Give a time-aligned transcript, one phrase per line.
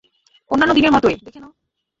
[0.51, 1.51] অন্যান্য দিনের মতোই, দেখে নাও।